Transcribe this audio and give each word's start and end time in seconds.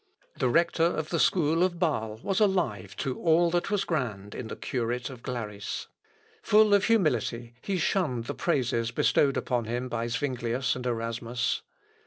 The 0.35 0.49
rector 0.49 0.81
of 0.85 1.09
the 1.09 1.19
school 1.19 1.61
of 1.61 1.75
Bâle 1.75 2.19
was 2.23 2.39
alive 2.39 2.95
to 2.95 3.21
all 3.21 3.51
that 3.51 3.69
was 3.69 3.83
grand 3.83 4.33
in 4.33 4.47
the 4.47 4.55
curate 4.55 5.11
of 5.11 5.21
Glaris. 5.21 5.85
Full 6.41 6.73
of 6.73 6.85
humility, 6.85 7.53
he 7.61 7.77
shunned 7.77 8.23
the 8.25 8.33
praises 8.33 8.89
bestowed 8.89 9.37
upon 9.37 9.65
him 9.65 9.89
by 9.89 10.07
Zuinglius 10.07 10.75
and 10.75 10.87
Erasmus. 10.87 11.61